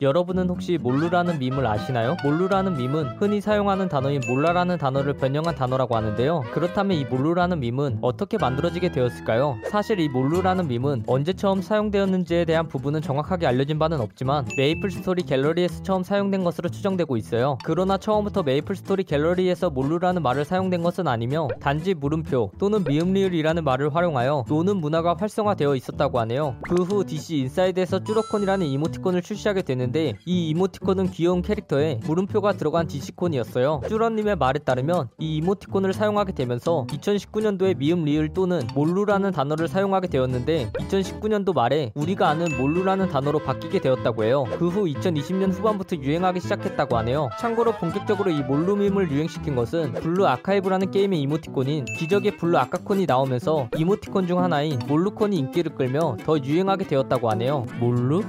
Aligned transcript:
여러분은 0.00 0.48
혹시 0.48 0.78
몰루라는 0.78 1.38
밈을 1.38 1.66
아시나요? 1.66 2.16
몰루라는 2.24 2.76
밈은 2.76 3.16
흔히 3.18 3.40
사용하는 3.40 3.88
단어인 3.88 4.20
몰라라는 4.26 4.76
단어를 4.78 5.14
변형한 5.14 5.54
단어라고 5.54 5.96
하는데요. 5.96 6.44
그렇다면 6.52 6.96
이 6.98 7.04
몰루라는 7.04 7.60
밈은 7.60 7.98
어떻게 8.02 8.36
만들어지게 8.38 8.90
되었을까요? 8.92 9.58
사실 9.70 10.00
이 10.00 10.08
몰루라는 10.08 10.68
밈은 10.68 11.04
언제 11.06 11.32
처음 11.32 11.62
사용되었는지에 11.62 12.44
대한 12.44 12.68
부분은 12.68 13.00
정확하게 13.00 13.46
알려진 13.46 13.78
바는 13.78 14.00
없지만 14.00 14.46
메이플 14.56 14.90
스토리 14.90 15.22
갤러리에서 15.22 15.82
처음 15.82 16.02
사용된 16.02 16.44
것으로 16.44 16.68
추정되고 16.68 17.16
있어요. 17.16 17.56
그러나 17.64 17.96
처음부터 17.96 18.42
메이플 18.42 18.76
스토리 18.76 19.04
갤러리에서 19.04 19.70
몰루라는 19.70 20.22
말을 20.22 20.44
사용된 20.44 20.82
것은 20.82 21.08
아니며 21.08 21.48
단지 21.60 21.94
물음표 21.94 22.52
또는 22.58 22.84
미음 22.84 23.07
리을이라는 23.07 23.64
말을 23.64 23.94
활용하여 23.94 24.44
노는 24.48 24.78
문화가 24.78 25.14
활성화되어 25.18 25.74
있었다고 25.76 26.18
하네요. 26.20 26.56
그 26.62 26.90
후 26.90 27.04
DC 27.04 27.38
인사이드에서 27.38 28.02
쭈러콘이라는 28.02 28.66
이모티콘을 28.66 29.22
출시하게 29.22 29.62
되는 29.62 29.89
데 29.92 30.14
이 30.26 30.48
이모티콘은 30.50 31.10
귀여운 31.10 31.42
캐릭터에 31.42 32.00
물음표가 32.04 32.52
들어간 32.54 32.86
DC콘이었어요. 32.86 33.82
쭈러님의 33.88 34.36
말에 34.36 34.58
따르면 34.60 35.08
이 35.18 35.36
이모티콘을 35.36 35.92
사용하게 35.92 36.32
되면서 36.32 36.86
2019년도에 36.88 37.76
미음 37.76 38.04
리을 38.04 38.32
또는 38.32 38.60
몰루라는 38.74 39.32
단어를 39.32 39.68
사용하게 39.68 40.08
되었는데 40.08 40.70
2019년도 40.72 41.54
말에 41.54 41.92
우리가 41.94 42.28
아는 42.28 42.46
몰루라는 42.58 43.08
단어로 43.08 43.40
바뀌게 43.40 43.80
되었다고 43.80 44.24
해요. 44.24 44.44
그 44.58 44.70
후 44.70 44.84
2020년 44.84 45.52
후반부터 45.52 45.96
유행하기 45.96 46.38
시작했다고 46.40 46.96
하네요. 46.98 47.28
참고로 47.40 47.72
본격적으로 47.72 48.30
이 48.30 48.40
몰루밈을 48.42 49.10
유행시킨 49.10 49.56
것은 49.56 49.94
블루 49.94 50.26
아카이브라는 50.26 50.92
게임의 50.92 51.20
이모티콘인 51.22 51.86
기적의 51.98 52.36
블루 52.36 52.56
아카콘이 52.56 53.06
나오면서 53.06 53.68
이모티콘 53.76 54.28
중 54.28 54.40
하나인 54.42 54.78
몰루콘이 54.86 55.36
인기를 55.36 55.74
끌며 55.74 56.16
더 56.24 56.38
유행하게 56.38 56.86
되었다고 56.86 57.30
하네요. 57.30 57.66
몰루? 57.80 58.22